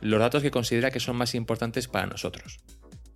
los 0.00 0.20
datos 0.20 0.40
que 0.40 0.52
considera 0.52 0.92
que 0.92 1.00
son 1.00 1.16
más 1.16 1.34
importantes 1.34 1.88
para 1.88 2.06
nosotros. 2.06 2.60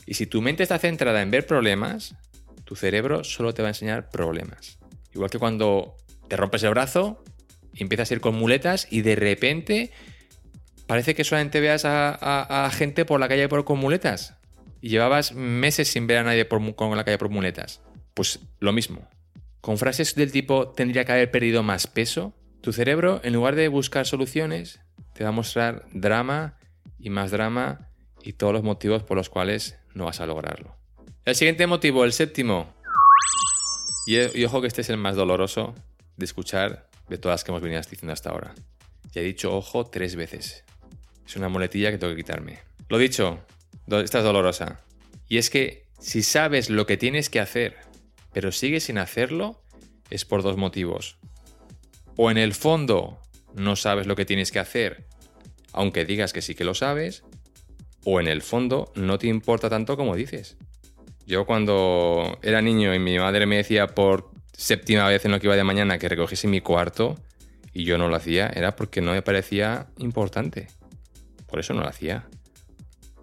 Y 0.07 0.15
si 0.15 0.27
tu 0.27 0.43
mente 0.43 0.65
está 0.65 0.81
centrada 0.81 1.23
en 1.23 1.31
ver 1.31 1.47
problemas, 1.47 2.17
tu 2.65 2.75
cerebro 2.75 3.23
solo 3.23 3.55
te 3.55 3.63
va 3.63 3.69
a 3.69 3.71
enseñar 3.71 4.11
problemas. 4.11 4.81
Igual 5.15 5.31
que 5.31 5.39
cuando 5.39 5.97
te 6.27 6.37
rompes 6.37 6.65
el 6.65 6.71
brazo 6.71 7.23
empiezas 7.75 8.11
a 8.11 8.15
ir 8.15 8.21
con 8.21 8.35
muletas 8.35 8.89
y 8.91 9.03
de 9.03 9.15
repente 9.15 9.93
parece 10.89 11.15
que 11.15 11.23
solamente 11.23 11.61
veas 11.61 11.83
a, 11.85 12.69
gente 12.73 13.05
por 13.05 13.21
la 13.21 13.29
calle 13.29 13.49
por, 13.49 13.65
con 13.65 13.79
muletas. 13.79 14.35
Y 14.81 14.89
llevabas 14.89 15.35
meses 15.35 15.89
sin 15.89 16.07
ver 16.07 16.19
a 16.19 16.23
nadie 16.25 16.45
por, 16.45 16.75
con 16.75 16.97
la 16.97 17.05
calle 17.05 17.19
por 17.19 17.29
muletas. 17.29 17.83
Pues 18.15 18.41
lo 18.59 18.73
mismo. 18.73 19.07
Con 19.61 19.77
frases 19.77 20.15
del 20.15 20.33
tipo 20.33 20.69
tendría 20.69 21.05
que 21.05 21.13
haber 21.13 21.31
perdido 21.31 21.63
más 21.63 21.87
peso, 21.87 22.33
tu 22.63 22.73
cerebro, 22.73 23.21
en 23.23 23.35
lugar 23.35 23.55
de 23.55 23.69
buscar 23.69 24.07
soluciones, 24.07 24.81
te 25.13 25.25
va 25.25 25.29
a 25.31 25.33
mostrar 25.33 25.85
drama 25.93 26.59
y 26.99 27.11
más 27.11 27.31
drama 27.31 27.91
y 28.23 28.33
todos 28.33 28.55
los 28.55 28.63
motivos 28.63 29.03
por 29.03 29.17
los 29.17 29.29
cuales 29.29 29.79
no 29.95 30.07
vas 30.07 30.21
a 30.21 30.27
lograrlo. 30.27 30.75
El 31.25 31.35
siguiente 31.35 31.67
motivo, 31.67 32.05
el 32.05 32.13
séptimo. 32.13 32.73
Y, 34.07 34.39
y 34.39 34.45
ojo 34.47 34.63
que 34.63 34.69
este 34.69 34.81
es 34.81 34.89
el 34.89 34.97
más 34.97 35.17
doloroso 35.17 35.75
de 36.17 36.25
escuchar 36.25 36.89
de 37.11 37.19
todas 37.19 37.35
las 37.35 37.45
que 37.45 37.51
hemos 37.51 37.63
venido 37.63 37.83
diciendo 37.83 38.13
hasta 38.13 38.31
ahora. 38.31 38.55
Ya 39.13 39.21
he 39.21 39.25
dicho 39.25 39.55
ojo 39.55 39.85
tres 39.85 40.17
veces. 40.17 40.65
Es 41.29 41.37
una 41.37 41.49
muletilla 41.51 41.91
que 41.91 41.99
tengo 41.99 42.15
que 42.15 42.23
quitarme. 42.23 42.59
Lo 42.89 42.97
dicho, 42.97 43.39
do- 43.87 44.01
esta 44.01 44.19
es 44.19 44.25
dolorosa. 44.25 44.81
Y 45.29 45.37
es 45.37 45.51
que 45.51 45.85
si 46.01 46.23
sabes 46.23 46.71
lo 46.71 46.87
que 46.87 46.97
tienes 46.97 47.29
que 47.29 47.39
hacer, 47.41 47.77
pero 48.33 48.51
sigues 48.51 48.85
sin 48.85 48.97
hacerlo, 48.99 49.63
es 50.11 50.25
por 50.25 50.43
dos 50.43 50.57
motivos. 50.57 51.19
O 52.17 52.31
en 52.31 52.39
el 52.39 52.55
fondo 52.55 53.21
no 53.55 53.77
sabes 53.77 54.07
lo 54.07 54.17
que 54.17 54.25
tienes 54.25 54.51
que 54.51 54.59
hacer, 54.59 55.05
aunque 55.73 56.05
digas 56.07 56.33
que 56.33 56.41
sí 56.43 56.55
que 56.55 56.65
lo 56.65 56.75
sabes, 56.75 57.25
o 58.05 58.21
en 58.21 58.27
el 58.27 58.41
fondo 58.41 58.91
no 58.95 59.19
te 59.19 59.27
importa 59.27 59.69
tanto 59.69 59.97
como 59.99 60.17
dices. 60.17 60.57
Yo 61.27 61.45
cuando 61.45 62.39
era 62.43 62.63
niño 62.63 62.95
y 62.95 62.99
mi 62.99 63.19
madre 63.19 63.45
me 63.45 63.57
decía 63.59 63.87
por 63.89 64.31
séptima 64.55 65.07
vez 65.09 65.27
en 65.27 65.33
lo 65.33 65.41
que 65.41 65.47
iba 65.47 65.57
de 65.57 65.65
mañana 65.65 65.99
que 65.99 66.09
recogiese 66.09 66.49
mi 66.49 66.63
cuarto 66.63 67.17
y 67.75 67.85
yo 67.85 67.99
no 67.99 68.09
lo 68.09 68.17
hacía, 68.17 68.47
era 68.49 68.75
porque 68.77 69.03
no 69.03 69.13
me 69.13 69.21
parecía 69.21 69.89
importante. 69.99 70.69
Por 71.49 71.61
eso 71.61 71.75
no 71.75 71.81
lo 71.81 71.89
hacía. 71.89 72.27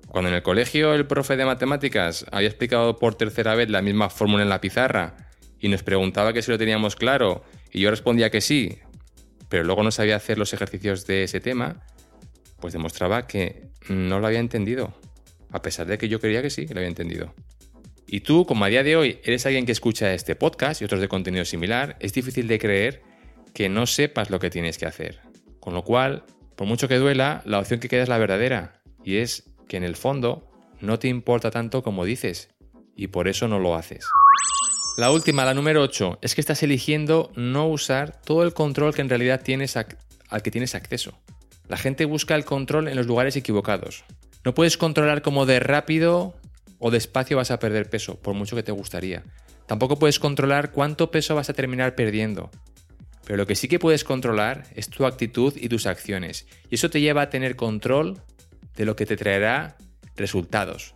Cuando 0.07 0.29
en 0.29 0.35
el 0.35 0.43
colegio 0.43 0.93
el 0.93 1.07
profe 1.07 1.35
de 1.35 1.45
matemáticas 1.45 2.25
había 2.31 2.47
explicado 2.47 2.97
por 2.97 3.15
tercera 3.15 3.55
vez 3.55 3.69
la 3.69 3.81
misma 3.81 4.09
fórmula 4.09 4.43
en 4.43 4.49
la 4.49 4.61
pizarra 4.61 5.15
y 5.59 5.69
nos 5.69 5.83
preguntaba 5.83 6.33
que 6.33 6.41
si 6.41 6.51
lo 6.51 6.57
teníamos 6.57 6.95
claro 6.95 7.43
y 7.71 7.81
yo 7.81 7.89
respondía 7.89 8.29
que 8.29 8.41
sí, 8.41 8.79
pero 9.49 9.63
luego 9.63 9.83
no 9.83 9.91
sabía 9.91 10.15
hacer 10.15 10.37
los 10.37 10.53
ejercicios 10.53 11.05
de 11.05 11.23
ese 11.23 11.39
tema, 11.39 11.83
pues 12.59 12.73
demostraba 12.73 13.27
que 13.27 13.69
no 13.89 14.19
lo 14.19 14.27
había 14.27 14.39
entendido, 14.39 14.93
a 15.51 15.61
pesar 15.61 15.87
de 15.87 15.97
que 15.97 16.07
yo 16.07 16.19
creía 16.19 16.41
que 16.41 16.49
sí, 16.49 16.65
que 16.65 16.73
lo 16.73 16.79
había 16.79 16.89
entendido. 16.89 17.33
Y 18.07 18.21
tú, 18.21 18.45
como 18.45 18.65
a 18.65 18.69
día 18.69 18.83
de 18.83 18.95
hoy 18.95 19.19
eres 19.23 19.45
alguien 19.45 19.65
que 19.65 19.71
escucha 19.71 20.13
este 20.13 20.35
podcast 20.35 20.81
y 20.81 20.85
otros 20.85 21.01
de 21.01 21.07
contenido 21.07 21.43
similar, 21.43 21.97
es 21.99 22.13
difícil 22.13 22.47
de 22.47 22.59
creer 22.59 23.01
que 23.53 23.67
no 23.67 23.87
sepas 23.87 24.29
lo 24.29 24.39
que 24.39 24.49
tienes 24.49 24.77
que 24.77 24.85
hacer. 24.85 25.21
Con 25.59 25.73
lo 25.73 25.83
cual, 25.83 26.23
por 26.55 26.67
mucho 26.67 26.87
que 26.87 26.97
duela, 26.97 27.41
la 27.45 27.59
opción 27.59 27.79
que 27.79 27.89
queda 27.89 28.03
es 28.03 28.09
la 28.09 28.17
verdadera, 28.17 28.81
y 29.03 29.17
es 29.17 29.49
que 29.67 29.77
en 29.77 29.83
el 29.83 29.95
fondo 29.95 30.49
no 30.81 30.99
te 30.99 31.07
importa 31.07 31.51
tanto 31.51 31.83
como 31.83 32.05
dices, 32.05 32.49
y 32.95 33.07
por 33.07 33.27
eso 33.27 33.47
no 33.47 33.59
lo 33.59 33.75
haces. 33.75 34.05
La 34.97 35.11
última, 35.11 35.43
la 35.43 35.53
número 35.53 35.81
8, 35.81 36.19
es 36.21 36.35
que 36.35 36.41
estás 36.41 36.63
eligiendo 36.63 37.31
no 37.35 37.67
usar 37.67 38.21
todo 38.21 38.43
el 38.43 38.53
control 38.53 38.93
que 38.93 39.01
en 39.01 39.09
realidad 39.09 39.41
tienes 39.43 39.75
al 39.75 40.41
que 40.41 40.51
tienes 40.51 40.73
acceso. 40.73 41.19
La 41.67 41.75
gente 41.75 42.05
busca 42.05 42.35
el 42.35 42.45
control 42.45 42.87
en 42.87 42.95
los 42.95 43.05
lugares 43.05 43.35
equivocados. 43.35 44.05
No 44.45 44.53
puedes 44.53 44.77
controlar 44.77 45.21
cómo 45.21 45.45
de 45.45 45.59
rápido 45.59 46.35
o 46.79 46.91
despacio 46.91 47.37
vas 47.37 47.51
a 47.51 47.59
perder 47.59 47.89
peso, 47.89 48.21
por 48.21 48.35
mucho 48.35 48.55
que 48.55 48.63
te 48.63 48.71
gustaría. 48.71 49.23
Tampoco 49.65 49.97
puedes 49.97 50.19
controlar 50.19 50.71
cuánto 50.71 51.11
peso 51.11 51.35
vas 51.35 51.49
a 51.49 51.53
terminar 51.53 51.95
perdiendo. 51.95 52.51
Pero 53.25 53.37
lo 53.37 53.47
que 53.47 53.55
sí 53.55 53.67
que 53.67 53.79
puedes 53.79 54.03
controlar 54.03 54.65
es 54.75 54.89
tu 54.89 55.05
actitud 55.05 55.53
y 55.57 55.67
tus 55.67 55.87
acciones. 55.87 56.47
Y 56.69 56.75
eso 56.75 56.89
te 56.89 57.01
lleva 57.01 57.23
a 57.23 57.29
tener 57.29 57.55
control 57.55 58.21
de 58.75 58.85
lo 58.85 58.95
que 58.95 59.05
te 59.05 59.17
traerá 59.17 59.77
resultados. 60.15 60.93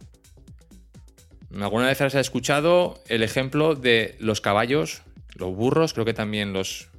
¿Alguna 1.60 1.88
vez 1.88 2.00
has 2.02 2.14
escuchado 2.14 3.02
el 3.08 3.24
ejemplo 3.24 3.74
de 3.74 4.16
los 4.20 4.42
caballos, 4.42 5.02
los 5.36 5.56
burros, 5.56 5.94
creo 5.94 6.06
que 6.06 6.14
también 6.14 6.54
los 6.54 6.90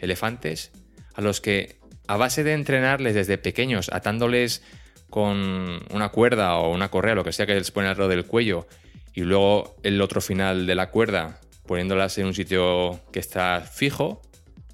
elefantes, 0.00 0.72
a 1.14 1.20
los 1.20 1.40
que 1.40 1.76
a 2.08 2.16
base 2.16 2.42
de 2.42 2.52
entrenarles 2.52 3.14
desde 3.14 3.38
pequeños, 3.38 3.90
atándoles 3.92 4.62
con 5.08 5.80
una 5.90 6.08
cuerda 6.08 6.56
o 6.56 6.72
una 6.72 6.90
correa, 6.90 7.14
lo 7.14 7.22
que 7.22 7.32
sea 7.32 7.46
que 7.46 7.54
les 7.54 7.70
pone 7.70 7.86
alrededor 7.86 8.10
del 8.10 8.26
cuello, 8.26 8.66
y 9.14 9.20
luego 9.20 9.76
el 9.84 10.00
otro 10.00 10.20
final 10.20 10.66
de 10.66 10.74
la 10.74 10.90
cuerda 10.90 11.38
poniéndolas 11.66 12.18
en 12.18 12.26
un 12.26 12.34
sitio 12.34 13.00
que 13.12 13.20
está 13.20 13.60
fijo, 13.60 14.20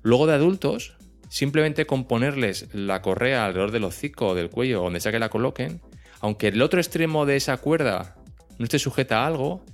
luego 0.08 0.26
de 0.26 0.32
adultos, 0.32 0.94
simplemente 1.28 1.84
con 1.84 2.06
ponerles 2.06 2.68
la 2.72 3.02
correa 3.02 3.44
alrededor 3.44 3.72
del 3.72 3.84
hocico 3.84 4.28
o 4.28 4.34
del 4.34 4.48
cuello, 4.48 4.80
donde 4.80 5.00
sea 5.00 5.12
que 5.12 5.18
la 5.18 5.28
coloquen, 5.28 5.82
aunque 6.20 6.48
el 6.48 6.62
otro 6.62 6.80
extremo 6.80 7.26
de 7.26 7.36
esa 7.36 7.58
cuerda 7.58 8.16
no 8.58 8.64
esté 8.64 8.78
sujeta 8.78 9.20
a 9.22 9.26
algo, 9.26 9.66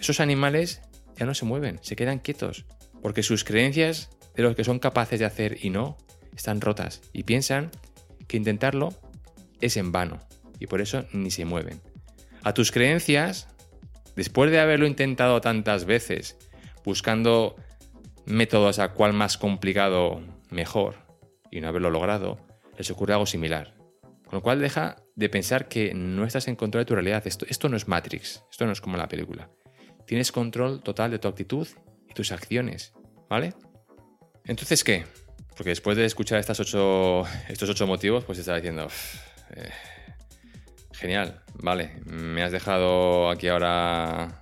esos 0.00 0.18
animales 0.18 0.82
ya 1.16 1.24
no 1.24 1.34
se 1.34 1.44
mueven, 1.44 1.78
se 1.82 1.94
quedan 1.94 2.18
quietos, 2.18 2.64
porque 3.00 3.22
sus 3.22 3.44
creencias 3.44 4.10
de 4.34 4.42
lo 4.42 4.56
que 4.56 4.64
son 4.64 4.80
capaces 4.80 5.20
de 5.20 5.26
hacer 5.26 5.64
y 5.64 5.70
no 5.70 5.96
están 6.34 6.60
rotas 6.60 7.00
y 7.12 7.22
piensan 7.22 7.70
que 8.26 8.38
intentarlo 8.38 8.92
es 9.60 9.76
en 9.76 9.92
vano 9.92 10.18
y 10.58 10.66
por 10.66 10.80
eso 10.80 11.04
ni 11.12 11.30
se 11.30 11.44
mueven. 11.44 11.80
A 12.42 12.54
tus 12.54 12.72
creencias, 12.72 13.46
después 14.16 14.50
de 14.50 14.58
haberlo 14.58 14.88
intentado 14.88 15.40
tantas 15.40 15.84
veces, 15.84 16.36
buscando 16.84 17.54
métodos 18.26 18.78
a 18.78 18.92
cuál 18.92 19.12
más 19.12 19.38
complicado 19.38 20.20
mejor 20.50 20.96
y 21.50 21.60
no 21.60 21.68
haberlo 21.68 21.90
logrado, 21.90 22.38
les 22.76 22.90
ocurre 22.90 23.12
algo 23.12 23.26
similar. 23.26 23.74
Con 24.24 24.38
lo 24.38 24.42
cual 24.42 24.60
deja 24.60 24.96
de 25.16 25.28
pensar 25.28 25.68
que 25.68 25.92
no 25.92 26.24
estás 26.24 26.46
en 26.48 26.56
control 26.56 26.82
de 26.82 26.86
tu 26.86 26.94
realidad. 26.94 27.26
Esto, 27.26 27.46
esto 27.48 27.68
no 27.68 27.76
es 27.76 27.88
Matrix, 27.88 28.44
esto 28.50 28.64
no 28.64 28.72
es 28.72 28.80
como 28.80 28.96
la 28.96 29.08
película. 29.08 29.50
Tienes 30.06 30.30
control 30.32 30.82
total 30.82 31.10
de 31.10 31.18
tu 31.18 31.28
actitud 31.28 31.66
y 32.08 32.14
tus 32.14 32.32
acciones, 32.32 32.92
¿vale? 33.28 33.54
Entonces, 34.44 34.84
¿qué? 34.84 35.04
Porque 35.56 35.70
después 35.70 35.96
de 35.96 36.04
escuchar 36.04 36.38
estos 36.38 36.60
ocho 36.60 37.86
motivos, 37.86 38.24
pues 38.24 38.38
estaba 38.38 38.58
diciendo, 38.58 38.88
eh, 39.50 39.70
genial, 40.92 41.42
vale, 41.54 42.00
me 42.06 42.42
has 42.42 42.52
dejado 42.52 43.30
aquí 43.30 43.48
ahora 43.48 44.40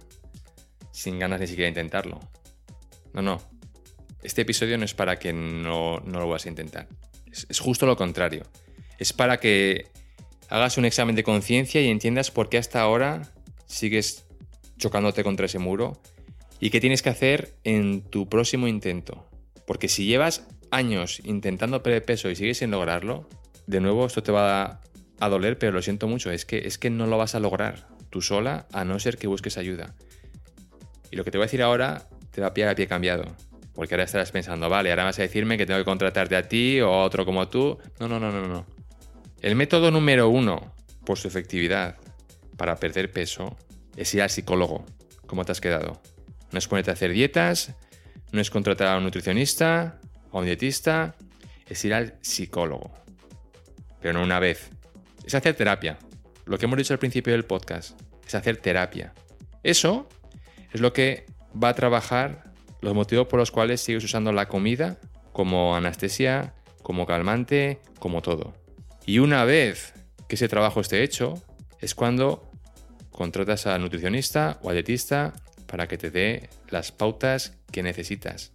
sin 0.93 1.19
ganas 1.19 1.41
ni 1.41 1.47
siquiera 1.47 1.69
intentarlo. 1.69 2.21
No, 3.13 3.23
no, 3.23 3.41
este 4.23 4.43
episodio 4.43 4.79
no 4.79 4.85
es 4.85 4.95
para 4.95 5.19
que 5.19 5.33
no, 5.33 6.01
no 6.01 6.21
lo 6.21 6.29
vas 6.29 6.47
a 6.47 6.49
intentar. 6.49 6.89
Es, 7.31 7.47
es 7.49 7.61
justo 7.61 7.87
lo 7.87 7.97
contrario. 7.97 8.45
Es 8.99 9.13
para 9.13 9.39
que 9.39 9.87
hagas 10.49 10.79
un 10.79 10.85
examen 10.85 11.15
de 11.15 11.23
conciencia 11.23 11.81
y 11.81 11.89
entiendas 11.89 12.31
por 12.31 12.49
qué 12.49 12.59
hasta 12.59 12.81
ahora 12.81 13.23
sigues 13.67 14.25
chocándote 14.79 15.23
contra 15.23 15.47
ese 15.47 15.59
muro 15.59 16.01
y 16.61 16.71
qué 16.71 16.81
tienes 16.81 17.03
que 17.03 17.11
hacer 17.11 17.55
en 17.65 18.03
tu 18.03 18.29
próximo 18.29 18.67
intento. 18.67 19.29
Porque 19.67 19.89
si 19.89 20.07
llevas 20.07 20.47
años 20.71 21.21
intentando 21.25 21.83
perder 21.83 22.05
peso 22.05 22.31
y 22.31 22.37
sigues 22.37 22.59
sin 22.59 22.71
lograrlo, 22.71 23.29
de 23.67 23.81
nuevo 23.81 24.07
esto 24.07 24.23
te 24.23 24.33
va 24.33 24.81
a, 25.21 25.29
doler, 25.29 25.59
pero 25.59 25.73
lo 25.73 25.83
siento 25.83 26.09
mucho, 26.09 26.31
es 26.31 26.45
que, 26.45 26.59
es 26.59 26.79
que 26.79 26.91
no 26.91 27.07
lo 27.07 27.19
vas 27.19 27.35
a 27.35 27.41
lograr 27.41 27.89
tú 28.11 28.23
sola 28.23 28.67
a 28.73 28.85
no 28.85 28.99
ser 28.99 29.19
que 29.19 29.27
busques 29.27 29.59
ayuda. 29.59 29.95
Y 31.11 31.17
lo 31.17 31.25
que 31.25 31.31
te 31.31 31.39
voy 31.39 31.45
a 31.45 31.47
decir 31.47 31.63
ahora 31.63 32.09
te 32.31 32.41
va 32.41 32.49
a 32.49 32.55
pillar 32.55 32.71
a 32.71 32.75
pie 32.75 32.87
cambiado. 32.87 33.25
Porque 33.79 33.95
ahora 33.95 34.03
estarás 34.03 34.33
pensando, 34.33 34.69
vale, 34.69 34.91
ahora 34.91 35.05
vas 35.05 35.21
a 35.21 35.23
decirme 35.23 35.57
que 35.57 35.65
tengo 35.65 35.79
que 35.79 35.85
contratarte 35.85 36.35
a 36.35 36.49
ti 36.49 36.81
o 36.81 36.93
a 36.93 37.05
otro 37.05 37.25
como 37.25 37.47
tú. 37.47 37.79
No, 38.01 38.09
no, 38.09 38.19
no, 38.19 38.33
no, 38.33 38.49
no. 38.49 38.67
El 39.41 39.55
método 39.55 39.93
número 39.93 40.29
uno, 40.29 40.75
por 41.07 41.17
su 41.17 41.29
efectividad, 41.29 41.95
para 42.57 42.75
perder 42.75 43.13
peso, 43.13 43.57
es 43.95 44.13
ir 44.15 44.23
al 44.23 44.31
psicólogo. 44.31 44.85
¿Cómo 45.29 45.45
te 45.45 45.53
has 45.53 45.61
quedado? 45.61 46.03
No 46.51 46.59
es 46.59 46.67
ponerte 46.67 46.91
a 46.91 46.95
hacer 46.95 47.13
dietas, 47.13 47.73
no 48.33 48.41
es 48.41 48.51
contratar 48.51 48.89
a 48.89 48.97
un 48.97 49.05
nutricionista 49.05 50.01
a 50.33 50.39
un 50.39 50.45
dietista, 50.45 51.15
es 51.69 51.85
ir 51.85 51.95
al 51.95 52.19
psicólogo. 52.21 52.93
Pero 54.01 54.15
no 54.15 54.25
una 54.25 54.41
vez. 54.41 54.71
Es 55.25 55.37
hacer 55.37 55.55
terapia. 55.55 56.01
Lo 56.47 56.59
que 56.59 56.65
hemos 56.65 56.79
dicho 56.79 56.95
al 56.95 56.99
principio 56.99 57.33
del 57.33 57.45
podcast. 57.45 57.97
Es 58.27 58.35
hacer 58.35 58.57
terapia. 58.57 59.15
Eso 59.63 60.09
es 60.73 60.81
lo 60.81 60.93
que 60.93 61.27
va 61.55 61.69
a 61.69 61.75
trabajar 61.75 62.48
los 62.81 62.95
motivos 62.95 63.27
por 63.27 63.39
los 63.39 63.51
cuales 63.51 63.81
sigues 63.81 64.05
usando 64.05 64.33
la 64.33 64.49
comida 64.49 64.99
como 65.33 65.77
anestesia, 65.77 66.55
como 66.83 67.07
calmante, 67.07 67.81
como 67.99 68.23
todo. 68.23 68.55
Y 69.07 69.19
una 69.19 69.45
vez 69.45 69.95
que 70.29 70.37
ese 70.37 70.49
trabajo 70.49 70.81
esté 70.81 71.03
hecho, 71.03 71.43
es 71.81 71.95
cuando 71.95 72.51
contratas 73.11 73.67
a 73.67 73.79
nutricionista 73.79 74.59
o 74.63 74.71
a 74.71 74.73
dietista 74.73 75.35
para 75.67 75.87
que 75.87 75.99
te 75.99 76.11
dé 76.11 76.51
las 76.69 76.93
pautas 76.93 77.57
que 77.73 77.83
necesitas. 77.83 78.53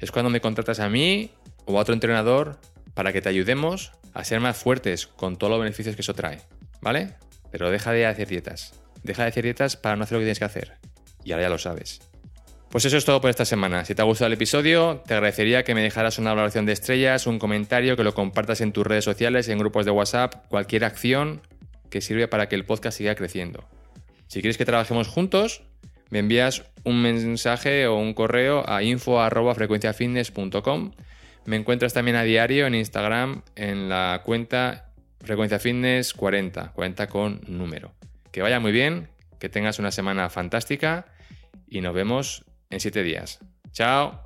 Es 0.00 0.10
cuando 0.10 0.30
me 0.30 0.40
contratas 0.40 0.80
a 0.80 0.88
mí 0.88 1.30
o 1.64 1.78
a 1.78 1.82
otro 1.82 1.94
entrenador 1.94 2.58
para 2.94 3.12
que 3.12 3.22
te 3.22 3.28
ayudemos 3.28 3.92
a 4.12 4.24
ser 4.24 4.40
más 4.40 4.56
fuertes 4.56 5.06
con 5.06 5.36
todos 5.36 5.50
los 5.50 5.60
beneficios 5.60 5.96
que 5.96 6.02
eso 6.02 6.14
trae. 6.14 6.40
¿Vale? 6.80 7.14
Pero 7.50 7.70
deja 7.70 7.92
de 7.92 8.06
hacer 8.06 8.28
dietas. 8.28 8.74
Deja 9.02 9.22
de 9.22 9.28
hacer 9.28 9.44
dietas 9.44 9.76
para 9.76 9.96
no 9.96 10.04
hacer 10.04 10.16
lo 10.16 10.20
que 10.20 10.26
tienes 10.26 10.38
que 10.38 10.44
hacer. 10.44 10.74
Y 11.24 11.32
ahora 11.32 11.44
ya 11.44 11.48
lo 11.48 11.58
sabes. 11.58 12.00
Pues 12.74 12.84
eso 12.86 12.96
es 12.96 13.04
todo 13.04 13.20
por 13.20 13.30
esta 13.30 13.44
semana. 13.44 13.84
Si 13.84 13.94
te 13.94 14.02
ha 14.02 14.04
gustado 14.04 14.26
el 14.26 14.32
episodio, 14.32 15.00
te 15.06 15.14
agradecería 15.14 15.62
que 15.62 15.76
me 15.76 15.80
dejaras 15.80 16.18
una 16.18 16.30
valoración 16.30 16.66
de 16.66 16.72
estrellas, 16.72 17.28
un 17.28 17.38
comentario, 17.38 17.96
que 17.96 18.02
lo 18.02 18.14
compartas 18.14 18.60
en 18.60 18.72
tus 18.72 18.84
redes 18.84 19.04
sociales, 19.04 19.48
en 19.48 19.60
grupos 19.60 19.84
de 19.84 19.92
WhatsApp, 19.92 20.48
cualquier 20.48 20.84
acción 20.84 21.40
que 21.88 22.00
sirve 22.00 22.26
para 22.26 22.48
que 22.48 22.56
el 22.56 22.64
podcast 22.64 22.98
siga 22.98 23.14
creciendo. 23.14 23.62
Si 24.26 24.40
quieres 24.40 24.58
que 24.58 24.64
trabajemos 24.64 25.06
juntos, 25.06 25.62
me 26.10 26.18
envías 26.18 26.64
un 26.82 27.00
mensaje 27.00 27.86
o 27.86 27.96
un 27.96 28.12
correo 28.12 28.68
a 28.68 28.82
info.frecuenciafitness.com. 28.82 30.94
Me 31.44 31.54
encuentras 31.54 31.94
también 31.94 32.16
a 32.16 32.24
diario 32.24 32.66
en 32.66 32.74
Instagram 32.74 33.42
en 33.54 33.88
la 33.88 34.20
cuenta 34.24 34.90
Frecuencia 35.20 35.60
Fitness 35.60 36.12
40, 36.12 36.72
40 36.72 37.06
con 37.06 37.40
número. 37.46 37.92
Que 38.32 38.42
vaya 38.42 38.58
muy 38.58 38.72
bien, 38.72 39.10
que 39.38 39.48
tengas 39.48 39.78
una 39.78 39.92
semana 39.92 40.28
fantástica 40.28 41.06
y 41.68 41.80
nos 41.80 41.94
vemos 41.94 42.44
en 42.70 42.80
7 42.80 43.02
días. 43.02 43.40
Chao. 43.72 44.20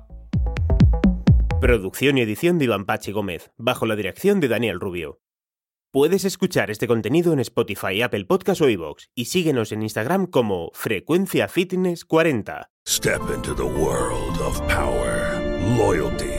Producción 1.61 2.17
y 2.17 2.21
edición 2.21 2.57
de 2.57 2.65
Iván 2.65 2.85
Pachi 2.85 3.11
Gómez, 3.11 3.51
bajo 3.57 3.85
la 3.85 3.95
dirección 3.95 4.39
de 4.39 4.47
Daniel 4.47 4.79
Rubio. 4.79 5.19
Puedes 5.91 6.23
escuchar 6.23 6.69
este 6.69 6.87
contenido 6.87 7.33
en 7.33 7.39
Spotify, 7.39 8.03
Apple 8.03 8.25
Podcast 8.25 8.61
o 8.61 8.69
iVoox 8.69 9.07
y 9.15 9.25
síguenos 9.25 9.71
en 9.71 9.81
Instagram 9.81 10.27
como 10.27 10.69
Frecuencia 10.73 11.47
Fitness 11.47 12.05
40. 12.05 12.69
Step 12.87 13.21
into 13.35 13.55
the 13.55 13.63
world 13.63 14.39
of 14.39 14.61
power, 14.67 15.41
loyalty, 15.77 16.38